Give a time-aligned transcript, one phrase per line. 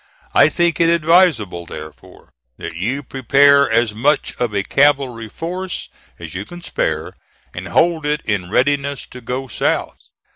[0.33, 6.33] I think it advisable, therefore, that you prepare as much of a cavalry force as
[6.33, 7.13] you can spare,
[7.53, 9.99] and hold it in readiness to go south.